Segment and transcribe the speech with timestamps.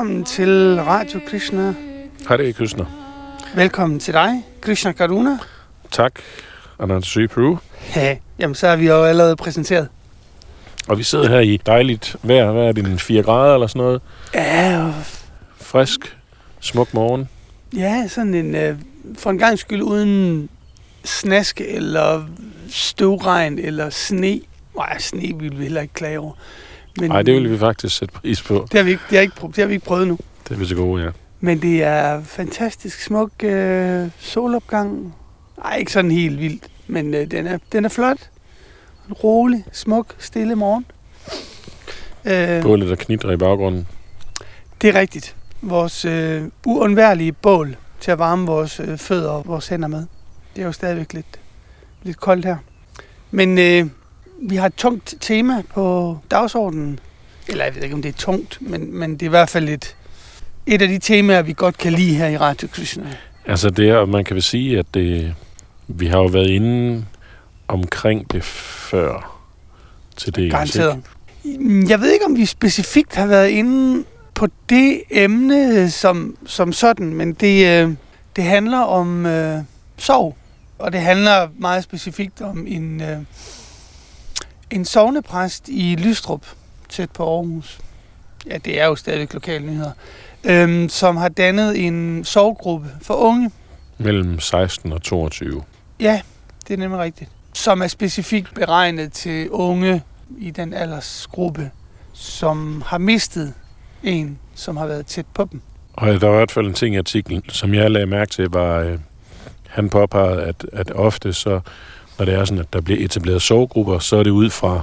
[0.00, 1.74] velkommen til Radio Krishna.
[2.26, 2.84] Hare Krishna.
[3.54, 5.38] Velkommen til dig, Krishna Karuna.
[5.90, 6.12] Tak,
[6.78, 7.56] Anand Sri Peru.
[7.96, 9.88] Ja, jamen så er vi jo allerede præsenteret.
[10.88, 12.52] Og vi sidder her i dejligt vejr.
[12.52, 14.02] Hvad er det, en 4 grader eller sådan noget?
[14.34, 14.94] Ja, og,
[15.60, 16.16] Frisk,
[16.60, 17.28] smuk morgen.
[17.76, 18.78] ja sådan en, øh,
[19.18, 20.48] for en gang skyld uden
[21.04, 22.24] snask eller
[22.70, 24.40] støvregn eller sne.
[24.76, 26.32] Nej, sne ville vi heller ikke klage over.
[26.96, 28.66] Men, Nej, det vil vi faktisk sætte pris på.
[28.72, 30.18] Det har vi ikke, det har ikke, det har vi ikke prøvet nu.
[30.48, 31.10] Det er vi så gode, ja.
[31.40, 35.14] Men det er fantastisk smuk øh, solopgang.
[35.58, 38.18] Nej, ikke sådan helt vildt, men øh, den, er, den er flot.
[39.08, 40.86] En rolig, smuk, stille morgen.
[42.24, 43.86] Øh, Bålet der knitrer i baggrunden.
[44.82, 45.36] det er rigtigt.
[45.62, 50.06] Vores øh, uundværlige bål til at varme vores øh, fødder og vores hænder med.
[50.56, 51.40] Det er jo stadigvæk lidt,
[52.02, 52.56] lidt koldt her.
[53.30, 53.86] Men øh,
[54.40, 56.98] vi har et tungt tema på dagsordenen.
[57.48, 59.68] Eller jeg ved ikke, om det er tungt, men, men det er i hvert fald
[59.68, 59.96] et,
[60.66, 63.16] et af de temaer, vi godt kan lide her i Radio Krishna.
[63.46, 65.34] Altså det er, man kan vel sige, at det,
[65.88, 67.04] vi har jo været inde
[67.68, 69.40] omkring det før
[70.16, 70.50] til det.
[70.50, 71.02] Garanteret.
[71.88, 74.04] Jeg ved ikke, om vi specifikt har været inde
[74.34, 77.94] på det emne som, som sådan, men det, øh,
[78.36, 79.58] det handler om øh,
[79.96, 80.36] sorg.
[80.78, 83.18] Og det handler meget specifikt om en, øh,
[84.70, 86.46] en sovnepræst i Lystrup,
[86.88, 87.78] tæt på Aarhus.
[88.46, 89.92] Ja, det er jo stadigvæk lokale nyheder.
[90.44, 93.50] Øhm, som har dannet en sorggruppe for unge.
[93.98, 95.62] Mellem 16 og 22.
[96.00, 96.20] Ja,
[96.68, 97.30] det er nemlig rigtigt.
[97.54, 100.02] Som er specifikt beregnet til unge
[100.38, 101.70] i den aldersgruppe,
[102.12, 103.54] som har mistet
[104.02, 105.62] en, som har været tæt på dem.
[105.92, 108.48] Og der var i hvert fald en ting i artiklen, som jeg lagde mærke til,
[108.50, 108.98] var, øh,
[109.68, 111.60] han påpegede, at, at ofte så,
[112.20, 114.80] når det er sådan, at der bliver etableret sovegrupper, så er det ud fra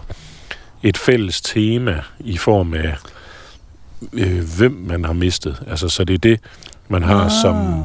[0.84, 2.96] et fælles tema i form af,
[4.14, 5.64] øh, hvem man har mistet.
[5.68, 6.40] Altså, så det er det,
[6.88, 7.32] man har Ah.
[7.42, 7.84] som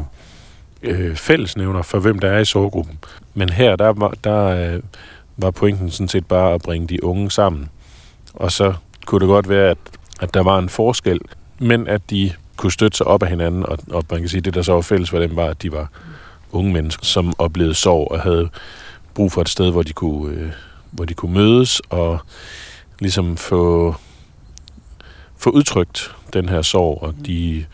[0.82, 2.98] øh, fællesnævner for, hvem der er i sovegruppen.
[3.34, 4.82] Men her, der, var, der øh,
[5.36, 7.68] var pointen sådan set bare at bringe de unge sammen.
[8.34, 8.74] Og så
[9.06, 9.78] kunne det godt være, at,
[10.20, 11.20] at der var en forskel,
[11.58, 14.44] men at de kunne støtte sig op af hinanden, og, og man kan sige, at
[14.44, 15.88] det, der så var fælles for dem, var, at de var
[16.52, 18.48] unge mennesker, som oplevede sorg og havde
[19.14, 20.50] brug for et sted, hvor de kunne, øh,
[20.90, 22.18] hvor de kunne mødes og
[23.00, 23.94] ligesom få,
[25.36, 27.64] få udtrykt den her sorg og de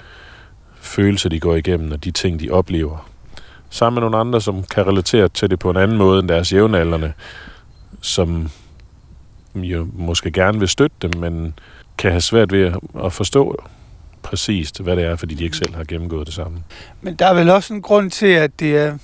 [0.80, 3.08] følelser, de går igennem, og de ting, de oplever.
[3.70, 6.52] Sammen med nogle andre, som kan relatere til det på en anden måde end deres
[6.52, 7.12] jævnaldrende,
[8.00, 8.50] som
[9.54, 11.54] jo måske gerne vil støtte dem, men
[11.98, 12.72] kan have svært ved
[13.04, 13.56] at- forstå
[14.22, 16.58] præcist, hvad det er, fordi de ikke selv har gennemgået det samme.
[17.02, 18.98] Men der er vel også en grund til, at det er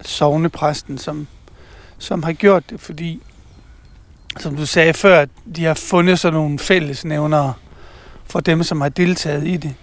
[0.00, 1.26] sovnepræsten, som,
[2.02, 3.22] som har gjort det, fordi,
[4.40, 7.54] som du sagde før, at de har fundet sådan nogle fællesnævnere
[8.24, 9.74] for dem, som har deltaget i det.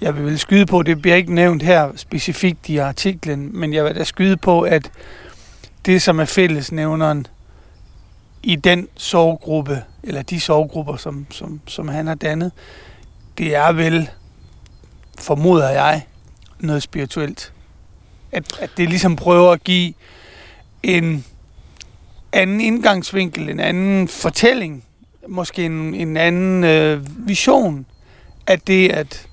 [0.00, 3.94] Jeg vil skyde på, det bliver ikke nævnt her specifikt i artiklen, men jeg vil
[3.94, 4.90] da skyde på, at
[5.86, 7.26] det, som er fællesnævneren
[8.42, 12.52] i den sorggruppe, eller de sorggrupper, som, som, som han har dannet,
[13.38, 14.10] det er vel,
[15.18, 16.06] formoder jeg,
[16.60, 17.52] noget spirituelt.
[18.32, 19.94] At, at det ligesom prøver at give
[20.82, 21.24] en
[22.36, 24.84] anden indgangsvinkel, en anden fortælling,
[25.28, 27.86] måske en, en anden øh, vision
[28.46, 29.26] af det at,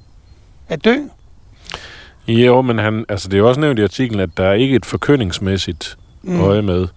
[0.69, 0.95] at dø.
[2.27, 4.75] Jo, men han, altså det er jo også nævnt i artiklen, at der er ikke
[4.75, 6.41] et forkyndingsmæssigt mm.
[6.41, 6.87] øje med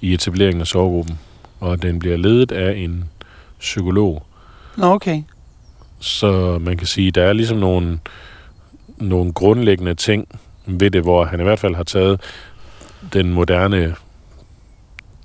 [0.00, 1.18] i etableringen af sovegruppen,
[1.60, 3.04] og den bliver ledet af en
[3.58, 4.22] psykolog.
[4.76, 5.22] Nå, okay.
[6.00, 7.98] Så man kan sige, der er ligesom nogle,
[8.96, 10.28] nogle grundlæggende ting
[10.66, 12.20] ved det, hvor han i hvert fald har taget
[13.12, 13.94] den moderne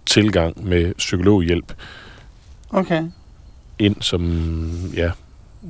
[0.09, 1.73] tilgang med psykologhjælp
[2.69, 3.03] Okay.
[3.79, 4.21] ind som,
[4.93, 5.11] ja,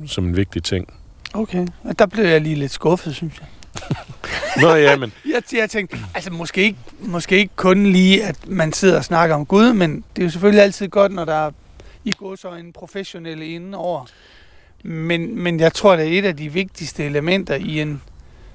[0.06, 0.92] som en vigtig ting.
[1.34, 1.66] Okay.
[1.84, 3.48] Og der blev jeg lige lidt skuffet, synes jeg.
[4.62, 8.72] Nå ja, men Jeg, jeg tænkte, altså måske ikke, måske ikke kun lige, at man
[8.72, 11.50] sidder og snakker om Gud, men det er jo selvfølgelig altid godt, når der er
[12.04, 14.06] i går så en professionelle inde over.
[14.82, 18.02] Men, men jeg tror, det er et af de vigtigste elementer i en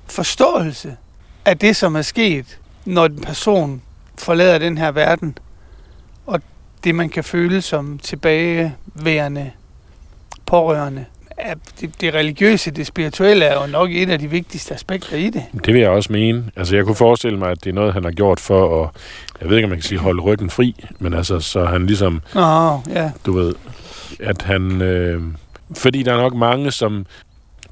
[0.05, 0.97] forståelse
[1.45, 3.81] af det, som er sket, når en person
[4.17, 5.37] forlader den her verden,
[6.85, 9.51] det, man kan føle som tilbageværende
[10.45, 11.05] pårørende.
[11.81, 15.43] Det, det religiøse, det spirituelle er jo nok et af de vigtigste aspekter i det.
[15.65, 16.51] Det vil jeg også mene.
[16.55, 18.89] Altså, jeg kunne forestille mig, at det er noget, han har gjort for at,
[19.41, 22.21] jeg ved ikke, om man kan sige, holde ryggen fri, men altså, så han ligesom,
[22.35, 23.11] Nå, ja.
[23.25, 23.55] du ved,
[24.19, 25.21] at han, øh,
[25.77, 27.05] fordi der er nok mange, som,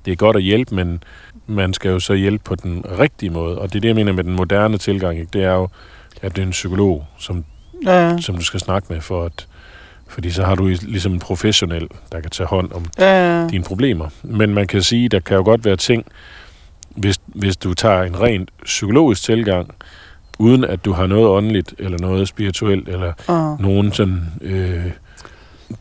[0.06, 1.04] det er godt at hjælpe, men
[1.48, 4.12] man skal jo så hjælpe på den rigtige måde, og det er det, jeg mener
[4.12, 5.30] med den moderne tilgang, ikke?
[5.34, 5.70] det er jo,
[6.22, 7.46] at det er en psykolog, som,
[7.86, 9.48] Ja, som du skal snakke med, for at,
[10.08, 13.48] Fordi så har du ligesom en professionel, der kan tage hånd om Ja, ja.
[13.48, 14.10] dine problemer.
[14.24, 16.06] Men man kan sige, der kan jo godt være ting,
[16.90, 19.76] hvis, hvis du tager en rent psykologisk tilgang,
[20.40, 24.86] uden at du har noget åndeligt, eller noget spirituelt, eller Uh, nogen sådan øh,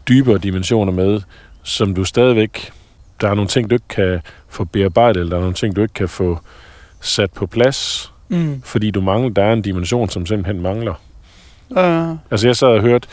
[0.08, 1.20] dybere dimensioner med,
[1.62, 2.72] som du stadigvæk,
[3.20, 5.82] der er nogle ting, du ikke kan få bearbejdet, eller der er nogle ting, du
[5.82, 6.38] ikke kan få
[7.00, 10.94] sat på plads, mm, fordi du mangler, der er en dimension, som simpelthen mangler.
[11.76, 13.08] Uh, Altså jeg sad og hørte,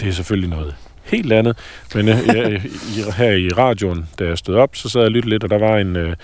[0.00, 1.56] det er selvfølgelig noget helt andet,
[1.94, 2.62] men øh, jeg,
[2.96, 5.50] i, her i radioen, da jeg stod op, så sad jeg og lyttede lidt, og
[5.50, 6.16] der var en, øh,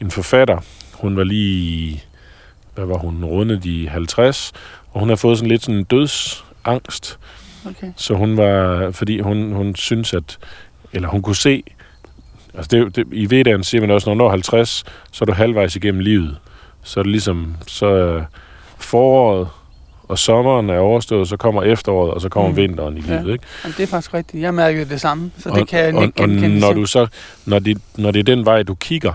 [0.00, 0.58] en forfatter,
[0.94, 2.04] hun var lige,
[2.74, 4.52] hvad var hun, rundet de 50,
[4.92, 7.18] og hun har fået sådan lidt sådan en dødsangst,
[7.66, 7.92] okay.
[7.96, 10.38] så hun var, fordi hun, hun synes, at,
[10.92, 11.62] eller hun kunne se,
[12.54, 15.32] altså det, det, i Vedaen siger man også, når du når 50, så er du
[15.32, 16.36] halvvejs igennem livet.
[16.82, 18.24] Så er det ligesom, så er
[18.78, 19.48] foråret
[20.08, 22.56] og sommeren er overstået, så kommer efteråret, og så kommer Mm.
[22.56, 23.18] vinteren i Ja.
[23.20, 23.44] livet, ikke?
[23.64, 24.42] Jamen, det er faktisk rigtigt.
[24.42, 26.60] Jeg mærkede det samme, så og, det kan jeg og, ikke og genkende.
[26.60, 26.80] når til.
[26.80, 27.06] du så,
[27.46, 29.12] når det, når det er den vej, du kigger,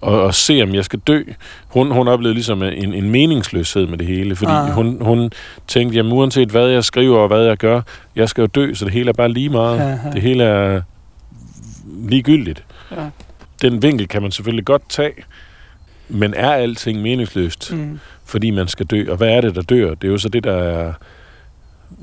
[0.00, 1.22] og, og ser, om jeg skal dø.
[1.68, 4.70] Hun, hun oplevede ligesom en, en meningsløshed med det hele, fordi ah.
[4.70, 5.30] hun, hun
[5.68, 7.80] tænkte, jamen uanset hvad jeg skriver og hvad jeg gør,
[8.16, 9.80] jeg skal jo dø, så det hele er bare lige meget.
[9.80, 10.10] Aha.
[10.10, 10.82] Det hele er
[12.08, 12.64] ligegyldigt.
[12.90, 12.96] Ja.
[13.62, 15.12] Den vinkel kan man selvfølgelig godt tage,
[16.12, 17.98] men er alting meningsløst, mm.
[18.24, 19.10] Fordi man skal dø?
[19.10, 19.94] Og hvad er det, der dør?
[19.94, 20.92] Det er jo så det, der er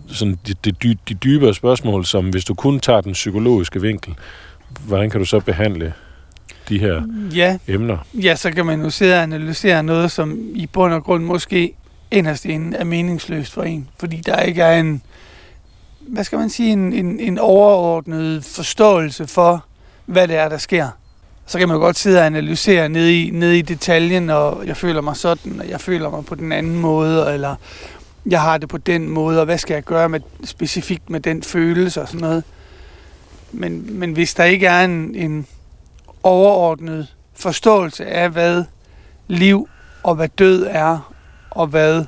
[0.08, 4.16] sådan de, de, dy- de dybere spørgsmål, som hvis du kun tager den psykologiske vinkel,
[4.88, 5.94] hvordan kan du så behandle
[6.70, 7.02] de her
[7.36, 7.98] Ja, emner?
[8.14, 11.74] ja, så kan man jo sidde og analysere noget, som i bund og grund måske
[12.12, 13.88] inderst inde er meningsløst for en.
[14.00, 15.02] Fordi der ikke er en,
[16.00, 19.66] hvad skal man sige, en, en, en overordnet forståelse for,
[20.06, 20.88] hvad det er, der sker.
[21.50, 24.78] Så kan man jo godt sidde og analysere ned i, ned i detaljen, og jeg
[24.78, 27.56] føler mig sådan, og jeg føler mig på den anden måde, eller
[28.26, 31.44] jeg har det på den måde, og hvad skal jeg gøre med, specifikt med den
[31.44, 32.44] følelse og sådan noget.
[33.52, 35.48] Men, men hvis der ikke er en, en
[36.24, 38.64] overordnet forståelse af, hvad
[39.28, 39.70] liv
[40.04, 41.14] og hvad død er,
[41.50, 42.06] og hvad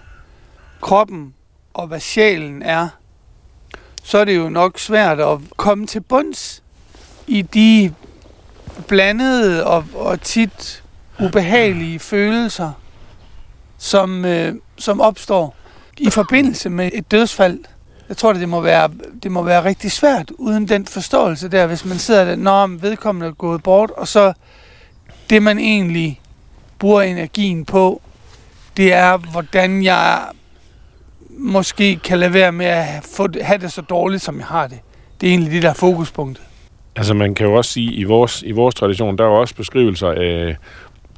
[0.82, 1.34] kroppen
[1.74, 2.88] og hvad sjælen er,
[4.04, 6.64] så er det jo nok svært at komme til bunds
[7.28, 7.94] i de
[8.81, 10.83] blandede og, og tit
[11.19, 12.72] ubehagelige følelser,
[13.78, 15.56] som, øh, som opstår
[15.98, 17.60] i forbindelse med et dødsfald.
[18.10, 18.89] Jeg tror, det må være,
[19.24, 23.28] det må være rigtig svært uden den forståelse der, hvis man sidder der, når vedkommende
[23.28, 24.33] er gået bort, og så
[25.30, 26.22] det, man egentlig
[26.80, 28.01] bruger energien på,
[28.78, 30.22] det er, hvordan jeg
[31.30, 34.68] måske kan lade være med at få, det- have det så dårligt, som jeg har
[34.68, 34.80] det.
[35.22, 36.44] Det er egentlig det, der er fokuspunktet.
[36.96, 39.56] Altså man kan jo også sige, i vores, i vores tradition, der er jo også
[39.56, 40.58] beskrivelser af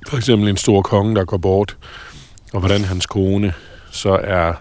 [0.09, 1.77] for eksempel en stor konge, der går bort,
[2.53, 3.53] og hvordan hans kone
[3.91, 4.53] så er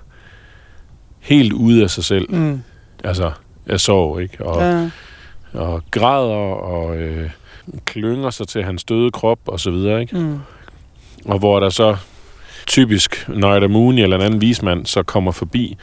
[1.20, 2.62] helt ude af sig selv, Mm.
[3.05, 3.31] altså
[3.67, 4.47] af sorg, ikke?
[4.47, 4.91] Og, ja.
[5.61, 7.31] Og græder og øh,
[7.85, 10.19] klynger sig til hans døde krop og så videre, ikke?
[10.19, 10.38] Mm.
[11.25, 11.97] Og hvor der så
[12.66, 15.76] typisk Narada Muni eller en anden vismand så kommer forbi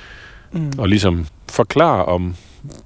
[0.52, 0.72] Mm.
[0.78, 2.36] og ligesom forklarer om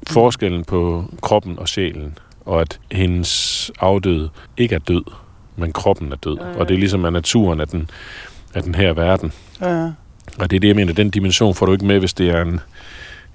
[0.10, 5.04] forskellen på kroppen og sjælen, og at hendes afdøde ikke er død,
[5.56, 6.38] men kroppen er død.
[6.38, 6.58] Ja, ja.
[6.58, 7.90] Og det er ligesom af naturen af den,
[8.54, 9.34] af den her verden.
[9.62, 9.92] Ja.
[10.40, 12.42] Og det er det, jeg mener, den dimension får du ikke med, hvis det er
[12.42, 12.60] en,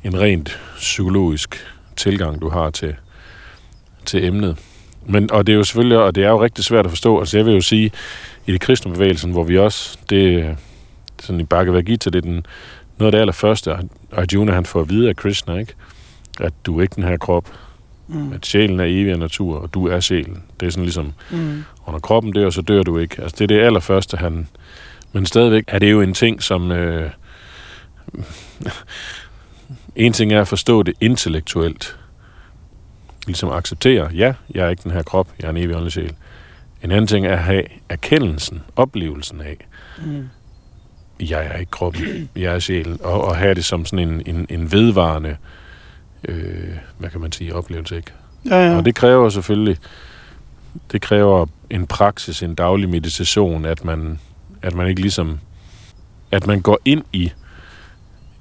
[0.05, 2.95] en rent psykologisk tilgang, du har til,
[4.05, 4.57] til emnet.
[5.07, 7.37] Men, og det er jo selvfølgelig, og det er jo rigtig svært at forstå, altså
[7.39, 7.91] jeg vil jo sige,
[8.47, 10.57] i det kristne bevægelsen, hvor vi også, det
[11.21, 12.47] sådan i Bhagavad Gita, det er den,
[12.99, 15.73] noget af det allerførste, at Arjuna han får at vide af Krishna, ikke?
[16.41, 17.49] at du er ikke den her krop,
[18.09, 18.33] Mm.
[18.33, 20.43] at sjælen er evig af natur, og du er sjælen.
[20.61, 21.65] Det er sådan ligesom, Mm.
[21.83, 23.23] og når kroppen dør, så dør du ikke.
[23.23, 24.49] Altså det er det allerførste, han...
[25.13, 26.73] Men stadigvæk er det jo en ting, som...
[26.73, 27.11] Øh,
[29.97, 31.97] en ting er at forstå det intellektuelt.
[33.27, 36.15] Ligesom acceptere, ja, jeg er ikke den her krop, jeg er en evig åndelig sjæl.
[36.85, 39.57] En anden ting er at have erkendelsen, oplevelsen af,
[40.05, 40.29] Mm.
[41.21, 44.47] jeg er ikke kroppen, jeg er sjælen, og, og have det som sådan en, en,
[44.51, 45.37] en vedvarende, øh,
[46.99, 48.13] hvad kan man sige, oplevelse, ikke?
[48.45, 48.77] Ja, ja.
[48.77, 49.77] Og det kræver selvfølgelig,
[50.93, 54.19] det kræver en praksis, en daglig meditation, at man,
[54.63, 55.39] at man ikke ligesom,
[56.31, 57.33] at man går ind i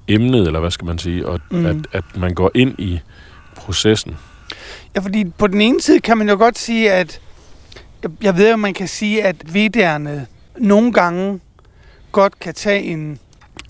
[0.08, 1.66] emnet, eller hvad skal man sige, og Mm.
[1.66, 3.00] at, at man går ind i
[3.56, 4.16] processen.
[4.94, 7.20] Ja, fordi på den ene side kan man jo godt sige, at
[8.02, 10.26] jeg- jeg ved, at man kan sige, at vedderne
[10.58, 11.40] nogle gange
[12.12, 13.18] godt kan tage en,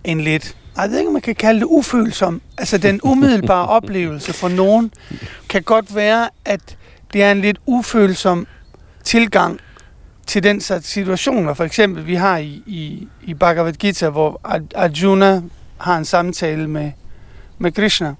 [0.05, 2.41] en lidt, jeg ved ikke, om man kan kalde det ufølsom.
[2.59, 4.93] Altså den umiddelbare oplevelse for nogen
[5.49, 6.77] kan godt være, at
[7.13, 8.47] det er en lidt ufølsom
[9.05, 9.61] tilgang
[10.27, 11.55] til den slags situationer.
[11.55, 15.43] For eksempel, vi har i, i, i Bhagavad Gita, hvor Ar- Arjuna
[15.79, 16.93] har en samtale med,
[17.59, 18.15] med Krishna.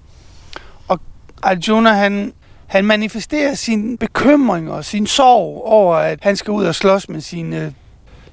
[0.87, 0.99] Og
[1.43, 2.33] Arjuna, han,
[2.67, 7.21] han manifesterer sin bekymring og sin sorg over, at han skal ud og slås med
[7.21, 7.73] sine,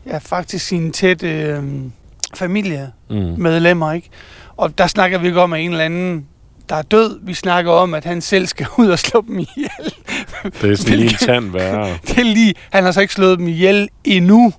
[0.06, 1.62] ja, faktisk sine tætte øh,
[2.34, 3.96] familiemedlemmer, Mm.
[3.96, 4.08] ikke?
[4.56, 6.26] Og der snakker vi ikke om, at en eller anden,
[6.68, 7.18] der er død.
[7.22, 9.94] Vi snakker om, at han selv skal ud og slå dem ihjel.
[10.62, 11.88] Det er sådan lige en tand værre.
[12.08, 14.52] Det er lige, han har så ikke slået dem ihjel endnu,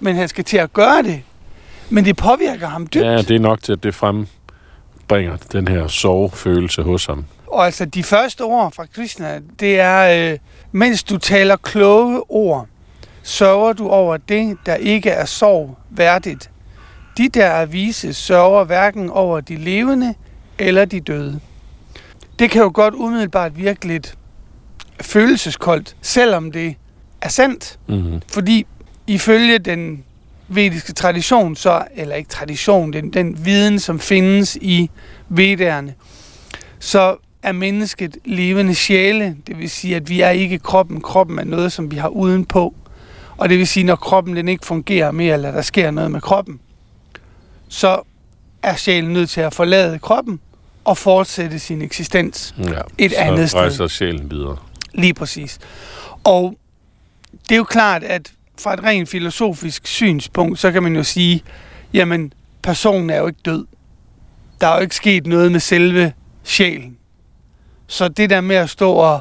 [0.00, 1.22] men han skal til at gøre det.
[1.90, 3.04] Men det påvirker ham dybt.
[3.04, 7.24] Ja, det er nok til, at det frembringer den her sorgfølelse hos ham.
[7.46, 10.38] Og altså, de første ord fra Krishna, det er, øh,
[10.72, 12.66] mens du taler kloge ord,
[13.22, 16.50] sørger du over det, der ikke er sorg værdigt.
[17.18, 20.14] De, der er vise, sørger hverken over de levende
[20.58, 21.40] eller de døde.
[22.38, 24.14] Det kan jo godt umiddelbart virke lidt
[25.00, 26.74] følelseskoldt, selvom det
[27.20, 27.78] er sandt.
[27.88, 28.20] Mm.
[28.28, 28.66] Fordi
[29.06, 30.04] ifølge den
[30.48, 34.90] vediske tradition, så, eller ikke tradition, den, den viden, som findes i
[35.28, 35.94] vedderne,
[36.78, 39.36] så er mennesket levende sjæle.
[39.46, 41.00] Det vil sige, at vi er ikke kroppen.
[41.00, 42.74] Kroppen er noget, som vi har udenpå.
[43.36, 46.20] Og det vil sige, når kroppen den ikke fungerer mere, eller der sker noget med
[46.20, 46.60] kroppen,
[47.74, 48.02] så
[48.62, 50.40] er sjælen nødt til at forlade kroppen
[50.84, 52.54] og fortsætte sin eksistens.
[52.58, 52.80] Ja.
[52.98, 53.60] Et så andet sted.
[53.60, 54.56] rejser sjælen videre.
[54.92, 55.58] Lige præcis.
[56.24, 56.58] Og
[57.48, 61.42] det er jo klart, at fra et rent filosofisk synspunkt, så kan man jo sige,
[61.92, 63.66] jamen, personen er jo ikke død.
[64.60, 66.12] Der er jo ikke sket noget med selve
[66.44, 66.96] sjælen.
[67.86, 69.20] Så det der med at stå og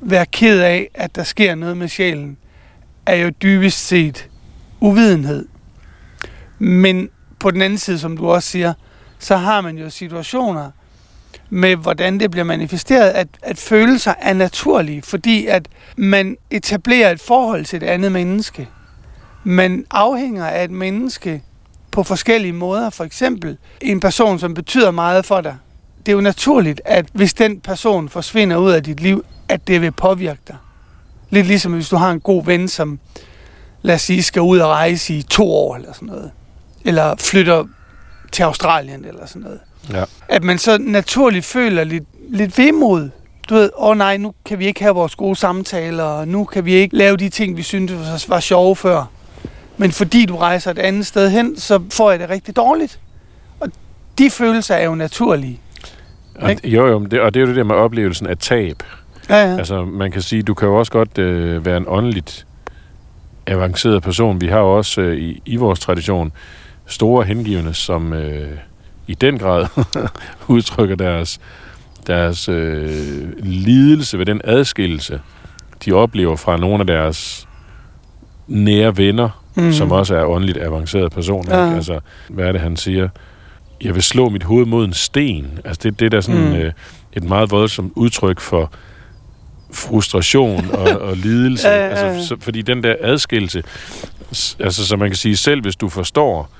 [0.00, 2.36] være ked af, at der sker noget med sjælen,
[3.06, 4.28] er jo dybest set
[4.80, 5.48] uvidenhed.
[6.58, 8.72] Men på den anden side, som du også siger,
[9.18, 10.70] så har man jo situationer
[11.50, 17.20] med, hvordan det bliver manifesteret, at, at følelser er naturlige, fordi at man etablerer et
[17.20, 18.68] forhold til et andet menneske.
[19.44, 21.42] Man afhænger af et menneske
[21.90, 22.90] på forskellige måder.
[22.90, 25.56] For eksempel en person, som betyder meget for dig.
[25.98, 29.80] Det er jo naturligt, at hvis den person forsvinder ud af dit liv, at det
[29.80, 30.56] vil påvirke dig.
[31.30, 32.98] Lidt ligesom hvis du har en god ven, som
[33.82, 36.30] lad os sige, skal ud og rejse i to år eller sådan noget.
[36.88, 37.64] Eller flytter
[38.32, 39.60] til Australien eller sådan noget.
[39.92, 40.04] Ja.
[40.28, 43.10] At man så naturligt føler lidt, lidt vemod.
[43.48, 46.44] Du ved, åh oh nej, nu kan vi ikke have vores gode samtaler, og nu
[46.44, 49.04] kan vi ikke lave de ting, vi syntes var sjove før.
[49.76, 53.00] Men fordi du rejser et andet sted hen, så får jeg det rigtig dårligt.
[53.60, 53.68] Og
[54.18, 55.60] de følelser er jo naturlige.
[56.34, 56.68] Og, Ikke?
[56.68, 58.82] jo, jo, det, og det er jo det der med oplevelsen af tab.
[59.28, 59.56] Ja, ja.
[59.58, 62.46] Altså, man kan sige, du kan jo også godt øh, være en åndeligt
[63.46, 64.40] avanceret person.
[64.40, 66.32] Vi har jo også øh, i, i vores tradition
[66.88, 68.48] store hengivne, som øh,
[69.06, 69.66] i den grad
[70.48, 71.40] udtrykker deres,
[72.06, 75.20] deres øh, lidelse ved den adskillelse,
[75.84, 77.48] de oplever fra nogle af deres
[78.46, 79.72] nære venner, mm.
[79.72, 81.58] som også er åndeligt avancerede personer.
[81.58, 81.74] Ja.
[81.74, 83.08] Altså, hvad er det, han siger?
[83.80, 85.58] Jeg vil slå mit hoved mod en sten.
[85.64, 86.54] Altså, det, det er da sådan Mm.
[86.54, 86.72] øh,
[87.12, 88.72] et meget voldsomt udtryk for
[89.72, 91.68] frustration og, og lidelse.
[91.68, 91.88] Ja, ja, ja.
[91.90, 93.62] Altså, så, fordi den der adskillelse,
[94.58, 96.50] altså, så man kan sige, selv hvis du forstår,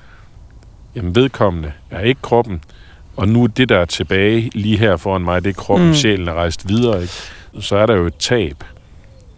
[0.95, 2.61] jamen vedkommende er ikke kroppen,
[3.15, 5.93] og nu er det, der er tilbage lige her foran mig, det er kroppen, Mm.
[5.93, 7.13] sjælen er rejst videre, ikke?
[7.59, 8.63] så er der jo et tab.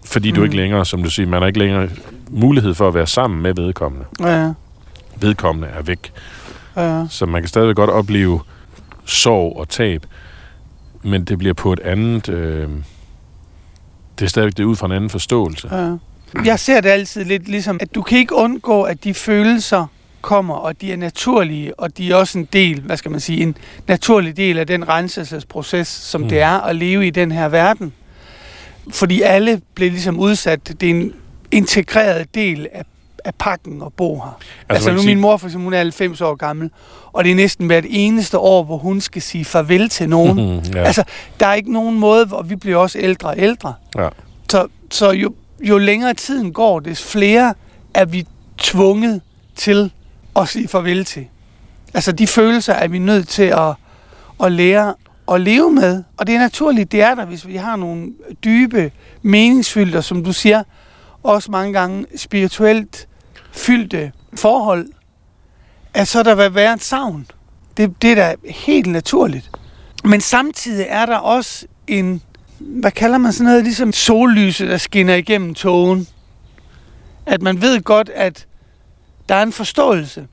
[0.06, 0.36] Fordi mm.
[0.36, 1.90] du ikke længere, som du siger, man har ikke længere
[2.30, 4.06] mulighed for at være sammen med vedkommende.
[4.20, 4.52] Ja.
[5.22, 6.12] Vedkommende er væk.
[6.76, 7.06] ja, ja.
[7.10, 8.40] Så man kan stadig godt opleve
[9.06, 10.06] sorg og tab,
[11.04, 12.30] men det bliver på et andet...
[12.30, 12.70] Øh,
[14.20, 15.76] det er stadigvæk det er ud fra en anden forståelse.
[15.76, 15.96] Ja.
[16.46, 19.86] Jeg ser det altid lidt ligesom, at du kan ikke undgå, at de følelser
[20.22, 23.44] kommer, og de er naturlige, og de er også en del, hvad skal man sige,
[23.44, 26.30] en naturlig del af den renselsesproces, som mm.
[26.30, 27.94] Det er at leve i den her verden.
[28.92, 30.68] Fordi alle bliver ligesom udsat.
[30.68, 31.14] Det er en
[31.52, 32.86] integreret del af,
[33.26, 34.40] af pakken at bo her.
[34.70, 36.70] Altså, altså nu kan min mor for eksempel, hun er 90 år gammel,
[37.14, 40.56] og det er næsten hvert eneste år, hvor hun skal sige farvel til nogen.
[40.56, 40.74] Mhm.
[40.74, 40.84] Ja.
[40.84, 41.04] Altså,
[41.40, 43.74] der er ikke nogen måde, hvor vi bliver også ældre og ældre.
[43.98, 44.10] Ja.
[44.50, 47.54] Så, så jo, jo længere tiden går, des flere
[47.94, 48.26] er vi
[48.58, 49.22] tvunget
[49.56, 49.92] til
[50.36, 51.28] at sige farvel til.
[51.94, 53.74] Altså, de følelser er vi nødt til at,
[54.44, 54.94] at lære
[55.32, 56.04] at leve med.
[56.18, 60.34] Og det er naturligt, det er der, hvis vi har nogle dybe, meningsfyldte, som du
[60.34, 60.64] siger,
[61.24, 63.08] også mange gange spirituelt
[63.52, 64.88] fyldte forhold,
[65.94, 67.28] at så der vil være et savn.
[67.78, 69.50] Det, det er da helt naturligt.
[70.04, 72.22] Men samtidig er der også en,
[72.60, 76.08] hvad kalder man sådan noget, ligesom sollyset, der skinner igennem togen.
[77.26, 78.48] At man ved godt, at
[79.32, 80.28] der er en forståelse.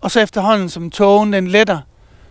[0.00, 1.78] Og så efterhånden, som togen den letter,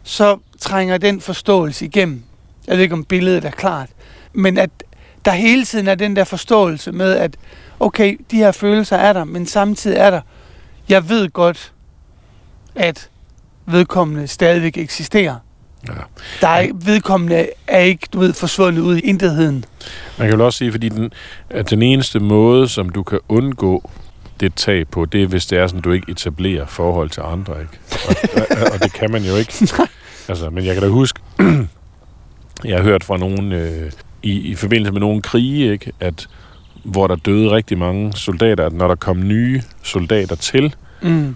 [0.03, 2.24] så trænger den forståelse igennem.
[2.67, 3.89] Jeg ved ikke, om billedet er klart.
[4.34, 4.70] Men at
[5.25, 7.38] der hele tiden er den der forståelse med, at
[7.79, 10.22] okay, de her følelser er der, men samtidig er der,
[10.89, 11.74] jeg ved godt,
[12.75, 13.10] at
[13.65, 15.36] vedkommende stadigvæk eksisterer.
[15.88, 15.93] Ja.
[16.41, 19.65] Der er vedkommende er ikke, du ved, forsvundet ud i intetheden.
[20.17, 21.13] Man kan jo også sige, fordi den,
[21.50, 23.89] at den eneste måde, som du kan undgå
[24.40, 27.62] det tab på, det er, hvis det er sådan, du ikke etablerer forhold til andre,
[27.62, 27.80] ikke?
[28.10, 28.16] Og,
[28.62, 29.54] og, og det kan man jo ikke.
[30.28, 31.20] Altså, men jeg kan da huske,
[32.66, 33.92] jeg har hørt fra nogen øh,
[34.24, 36.28] i, i forbindelse med nogle krige, ikke, at
[36.84, 41.36] hvor der døde rigtig mange soldater, at når der kom nye soldater til, Mm.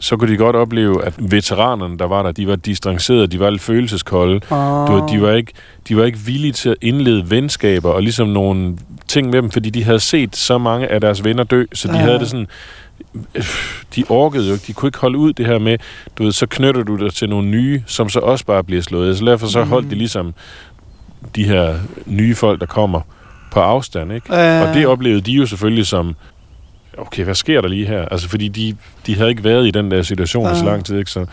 [0.00, 3.50] Så kunne de godt opleve, at veteranerne, der var der, de var distancerede, de var
[3.50, 4.40] lidt følelseskolde.
[4.50, 4.88] Oh.
[4.88, 5.52] Du, de, var ikke,
[5.88, 8.76] de var ikke villige til at indlede venskaber og ligesom nogle
[9.08, 11.96] ting med dem, fordi de havde set så mange af deres venner dø, så de
[11.96, 11.98] ja.
[12.02, 12.46] havde det sådan...
[13.34, 13.44] øh,
[13.96, 15.78] De orkede jo ikke, de kunne ikke holde ud det her med,
[16.18, 19.18] du ved, så knytter du dig til nogle nye, som så også bare bliver slået.
[19.18, 19.90] Så derfor så holdt Mm.
[19.90, 20.34] de ligesom
[21.36, 21.74] de her
[22.06, 23.00] nye folk, der kommer
[23.52, 24.34] på afstand, ikke?
[24.34, 26.14] Øh, Og det oplevede de jo selvfølgelig som,
[27.00, 28.04] okay, hvad sker der lige her?
[28.08, 28.76] Altså, fordi de,
[29.06, 30.70] de havde ikke været i den der situation i så Ja.
[30.70, 31.10] lang tid, ikke?
[31.10, 31.26] Så,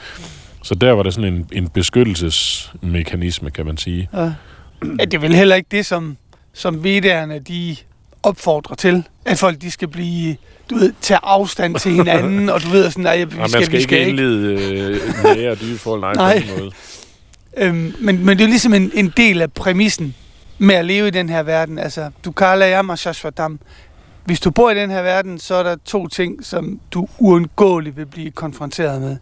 [0.64, 4.10] så der var der sådan en, en beskyttelsesmekanisme, kan man sige.
[4.14, 4.20] Ja.
[4.20, 6.18] ja, det er vel heller ikke det, som,
[6.54, 7.76] som vedderne, de
[8.24, 9.04] opfordrer til.
[9.26, 10.36] At folk, de skal blive,
[10.70, 13.64] du ved, tage afstand til hinanden, og du ved sådan, nej, vi Ja, skal, man
[13.64, 14.10] skal, vi ikke skal ikke.
[14.10, 16.42] indlede øh, nære og dybe forhold, nej, Nej.
[16.42, 16.72] på den måde.
[17.60, 20.16] Øhm, men, men det er jo ligesom en, en del af præmissen
[20.58, 21.80] med at leve i den her verden.
[21.80, 23.60] Altså, du kalder jeg mig Shashvatam.
[24.28, 27.98] Hvis du bor i den her verden, så er der to ting, som du uundgåeligt
[27.98, 29.18] vil blive konfronteret med.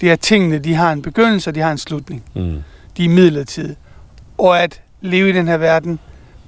[0.00, 2.24] Det er, at tingene de har en begyndelse, og de har en slutning.
[2.34, 2.62] Mm.
[2.96, 3.76] De er midlertidige.
[4.38, 5.98] Og at leve i den her verden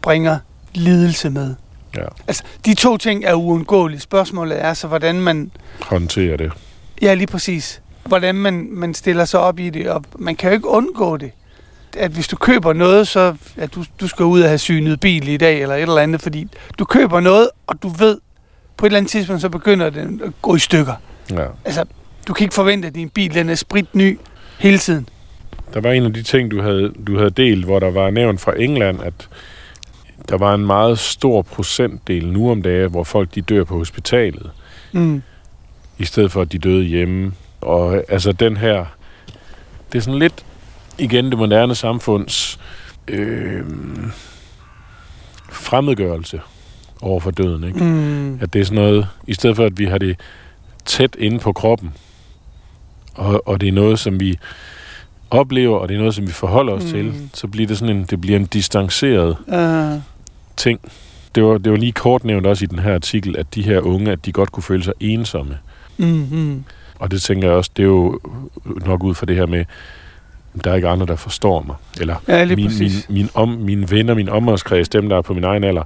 [0.03, 0.39] bringer
[0.75, 1.55] lidelse med.
[1.97, 4.01] Ja, Altså, de to ting er uundgåelige.
[4.01, 5.51] Spørgsmålet er så, hvordan man...
[5.81, 6.53] håndtere det.
[7.03, 7.83] Ja, lige præcis.
[8.05, 11.31] Hvordan man, man stiller sig op i det, og man kan jo ikke undgå det.
[11.97, 15.29] At hvis du køber noget, så at du, du skal ud og have synet bil
[15.29, 16.47] i dag, eller et eller andet, fordi
[16.79, 18.19] du køber noget, og du ved,
[18.77, 20.95] på et eller andet tidspunkt, så begynder den at gå i stykker.
[21.31, 21.47] Ja.
[21.65, 21.85] Altså,
[22.29, 24.19] du kan ikke forvente, at din bil den er spritny
[24.59, 25.09] hele tiden.
[25.75, 28.41] Der var en af de ting, du havde, du havde delt, hvor der var nævnt
[28.41, 29.29] fra England, at
[30.29, 34.51] der var en meget stor procentdel nu om dagen, hvor folk de dør på hospitalet,
[34.93, 35.23] Mm.
[35.99, 37.33] i stedet for at de døde hjemme.
[37.61, 38.85] Og altså den her,
[39.93, 40.45] det er sådan lidt
[40.99, 42.61] igen det moderne samfunds
[43.09, 43.65] øh,
[45.51, 46.41] fremmedgørelse
[47.01, 47.65] over for døden.
[47.65, 47.85] Ikke?
[47.85, 48.39] Mm.
[48.41, 50.21] At det er sådan noget, i stedet for at vi har det
[50.85, 51.93] tæt inde på kroppen,
[53.15, 54.39] og, og det er noget, som vi
[55.31, 56.91] oplever, og det er noget, som vi forholder os Mm.
[56.91, 60.01] til, så bliver det sådan en, det bliver en distanceret Uh,
[60.57, 60.81] ting.
[61.35, 63.81] Det var, det var lige kort nævnt også i den her artikel, at de her
[63.81, 65.59] unge, at de godt kunne føle sig ensomme.
[65.97, 66.65] mm, mm.
[66.99, 68.21] Og det tænker jeg også, det er jo
[68.65, 69.65] nok ud fra det her med,
[70.65, 71.77] der er ikke andre, der forstår mig.
[72.01, 75.35] Eller Ja, lige min, min, min om, mine venner, min omgangskreds, dem der er på
[75.35, 75.83] min egen alder,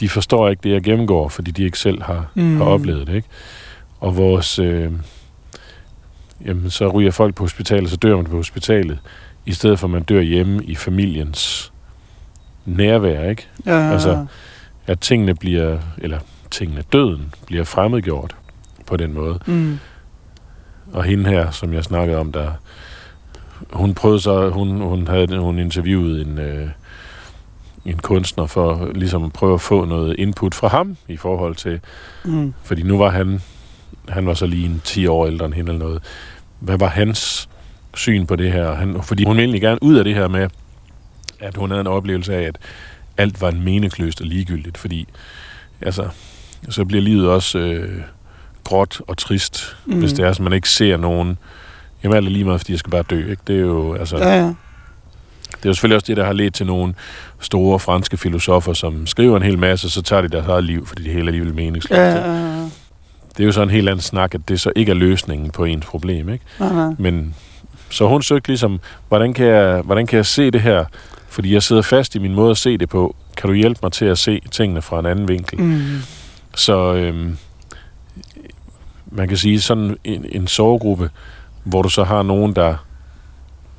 [0.00, 2.56] de forstår ikke det, jeg gennemgår, fordi de ikke selv har, mm.
[2.56, 3.14] har oplevet det.
[3.14, 3.28] Ikke?
[4.00, 4.58] Og vores...
[4.58, 4.92] Øh,
[6.46, 8.98] jamen, så ryger folk på hospitalet, så dør man på hospitalet,
[9.46, 11.72] i stedet for at man dør hjemme i familiens
[12.66, 13.46] nærvær, ikke?
[13.66, 14.26] Ja, altså-
[14.86, 16.18] At tingene bliver, eller
[16.50, 18.36] tingene, døden, bliver fremmedgjort
[18.86, 19.38] på den måde.
[19.46, 19.78] mm.
[20.92, 22.50] Og hende her, som jeg snakkede om, der
[23.72, 26.68] hun prøvede så, hun, hun havde hun interviewet en, øh,
[27.84, 31.80] en kunstner for ligesom at prøve at få noget input fra ham i forhold til,
[32.24, 32.54] Mm.
[32.62, 33.40] fordi nu var han,
[34.08, 36.02] han var så lige en 10 år ældre end hende eller noget.
[36.60, 37.48] Hvad var hans
[37.94, 38.74] syn på det her?
[38.74, 40.48] Han, fordi hun ville egentlig gerne ud af det her med,
[41.40, 42.58] at hun havde en oplevelse af, at
[43.16, 45.08] alt var en meningsløst og ligegyldigt, fordi
[45.80, 46.08] altså,
[46.68, 48.00] så bliver livet også øh,
[48.64, 49.98] gråt og trist, Mm.
[49.98, 51.38] hvis det er, at man ikke ser nogen.
[52.04, 53.30] Jamen alt er lige meget, fordi jeg skal bare dø.
[53.30, 53.42] Ikke?
[53.46, 54.42] Det er jo altså, Ja, ja.
[54.46, 56.94] det er jo selvfølgelig også det, der har ledt til nogle
[57.40, 60.86] store franske filosofer, som skriver en hel masse, og så tager de deres eget liv,
[60.86, 62.00] fordi det hele er alligevel meningsløst.
[62.00, 62.62] Ja, ja, ja.
[63.36, 65.64] Det er jo så en helt anden snak, at det så ikke er løsningen på
[65.64, 66.28] ens problem.
[66.28, 66.44] Ikke?
[66.60, 66.94] Nej, nej.
[66.98, 67.34] Men
[67.90, 70.84] så hun søgte ligesom, hvordan kan, jeg, hvordan kan jeg se det her?
[71.28, 73.16] Fordi jeg sidder fast i min måde at se det på.
[73.36, 75.60] Kan du hjælpe mig til at se tingene fra en anden vinkel?
[75.60, 75.82] Mm.
[76.54, 77.36] Så øhm,
[79.10, 81.10] man kan sige sådan en, en sovegruppe,
[81.64, 82.76] hvor du så har nogen, der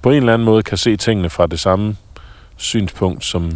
[0.01, 1.95] på en eller anden måde kan se tingene fra det samme
[2.57, 3.51] synspunkt, som,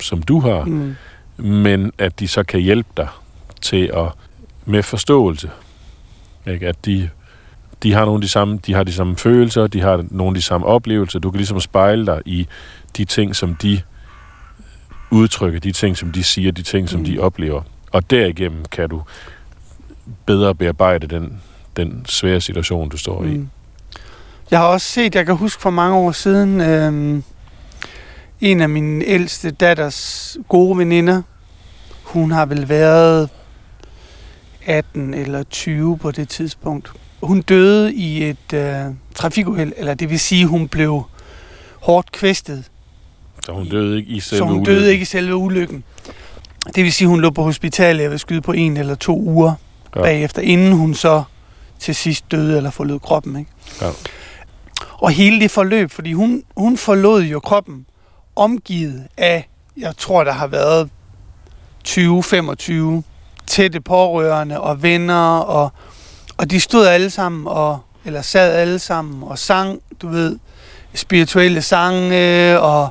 [0.00, 0.96] som du har, Mm.
[1.44, 3.08] men at de så kan hjælpe dig
[3.60, 4.12] til at
[4.64, 5.50] med forståelse.
[6.46, 6.68] Ikke?
[6.68, 7.10] At de,
[7.82, 10.42] de har nogle de samme, de har de samme følelser, de har nogle af de
[10.42, 11.18] samme oplevelser.
[11.18, 12.46] Du kan ligesom spejle dig i
[12.96, 13.80] de ting, som de
[15.10, 17.06] udtrykker, de ting, som de siger, de ting, som mm.
[17.06, 17.62] de oplever.
[17.92, 19.02] Og derigennem kan du
[20.26, 21.40] bedre bearbejde den,
[21.82, 23.26] den svære situation, du står i.
[23.26, 23.48] Mm.
[24.50, 27.22] Jeg har også set, jeg kan huske for mange år siden, øhm,
[28.40, 31.22] en af min ældste datters gode veninder,
[32.04, 33.30] hun har vel været
[34.66, 36.92] 18 eller 20 på det tidspunkt.
[37.22, 41.02] hun døde i et øh, trafikuheld, eller det vil sige, hun blev
[41.80, 42.64] hårdt kvæstet.
[43.44, 44.74] Så hun døde ikke i selve Så hun ulykken.
[44.74, 45.84] døde ikke i selve ulykken.
[46.74, 49.52] Det vil sige, hun lå på hospitalet jeg vil skyde på en eller to uger
[49.96, 50.02] ja.
[50.02, 51.22] bagefter, inden hun så
[51.78, 53.38] til sidst døde eller forlod kroppen.
[53.38, 53.50] Ikke?
[53.80, 53.90] Ja.
[54.92, 57.86] Og hele det forløb, fordi hun, hun forlod jo kroppen
[58.36, 60.90] omgivet af, jeg tror, der har været
[61.88, 63.02] 20-25
[63.46, 65.72] tætte pårørende og venner, og,
[66.36, 70.38] og de stod alle sammen, og, eller sad alle sammen og sang, du ved,
[70.94, 72.88] spirituelle sange, og,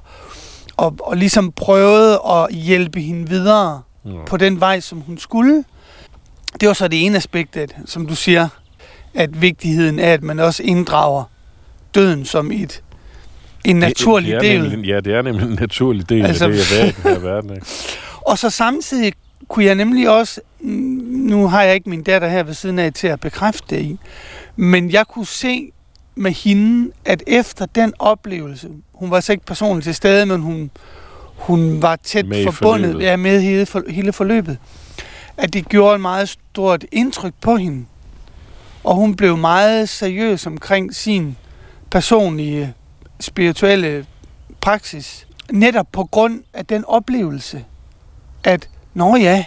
[0.77, 4.25] og, og ligesom prøvede at hjælpe hende videre Ja.
[4.27, 5.63] på den vej, som hun skulle.
[6.61, 8.47] Det var så det ene aspekt, at, som du siger,
[9.13, 11.23] at vigtigheden er, at man også inddrager
[11.95, 12.83] døden som et,
[13.65, 14.69] en naturlig det, det er del.
[14.71, 17.53] Nemlig, ja, det er nemlig en naturlig del Altså- af det at være i verden.
[17.53, 17.65] Ikke?
[18.27, 19.13] Og så samtidig
[19.47, 23.07] kunne jeg nemlig også, nu har jeg ikke min datter her ved siden af til
[23.07, 23.97] at bekræfte det i,
[24.55, 25.71] men jeg kunne se
[26.15, 30.71] med hende, at efter den oplevelse, hun var så ikke personligt til stede, men hun,
[31.35, 34.57] hun var tæt Med forbundet ja, med hele, for, hele forløbet,
[35.37, 37.85] at det gjorde et meget stort indtryk på hende.
[38.87, 41.37] Og hun blev meget seriøs omkring sin
[41.91, 42.73] personlige
[43.19, 44.05] spirituelle
[44.61, 45.27] praksis.
[45.51, 47.65] Netop på grund af den oplevelse,
[48.43, 49.45] at, nå ja,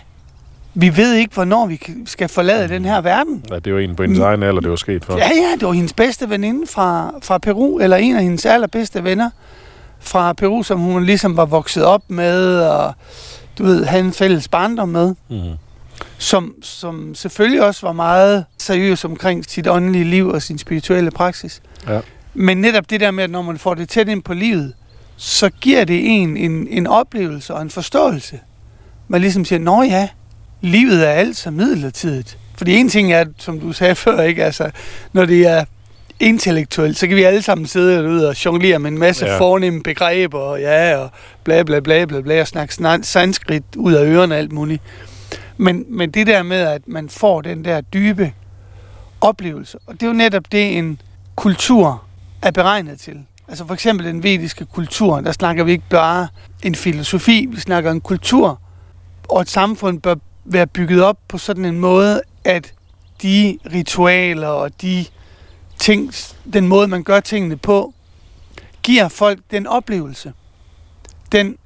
[0.74, 3.44] vi ved ikke, hvornår vi skal forlade den her verden.
[3.50, 5.16] Ja, det var en på hendes egen alder, det var sket for.
[5.16, 9.04] Ja, ja, det var hendes bedste veninde fra, fra Peru, eller en af hendes allerbedste
[9.04, 9.30] venner
[10.00, 12.94] fra Peru, som hun ligesom var vokset op med, og
[13.58, 15.40] du ved, havde en fælles barndom med, Mm.
[16.18, 21.62] Som, som selvfølgelig også var meget seriøs omkring sit åndelige liv og sin spirituelle praksis.
[21.88, 22.00] Ja.
[22.34, 24.72] Men netop det der med, at når man får det tæt ind på livet,
[25.16, 28.40] så giver det en en, en oplevelse og en forståelse.
[29.08, 30.08] Man ligesom siger, nå ja,
[30.60, 32.38] livet er altså midlertidigt.
[32.56, 34.44] Fordi en ting er, som du sagde før, ikke?
[34.44, 34.70] Altså,
[35.12, 35.64] når det er
[36.20, 39.38] intellektuelt, så kan vi alle sammen sidde derude og jonglere med en masse Ja.
[39.38, 41.10] fornemme begreber, og ja, og
[41.44, 44.82] bla bla bla bla bla, og snakke sna- sanskrit ud af ørerne og alt muligt.
[45.56, 48.32] Men, men det der med, at man får den der dybe
[49.20, 51.00] oplevelse, og det er jo netop det, en
[51.36, 52.04] kultur
[52.42, 53.24] er beregnet til.
[53.48, 56.28] Altså for eksempel den vediske kultur, der snakker vi ikke bare
[56.62, 58.60] en filosofi, vi snakker en kultur,
[59.28, 60.14] og et samfund bør
[60.44, 62.72] være bygget op på sådan en måde, at
[63.22, 65.04] de ritualer og de
[65.78, 66.12] ting,
[66.52, 67.94] den måde, man gør tingene på,
[68.82, 70.32] giver folk den oplevelse,
[71.32, 71.56] den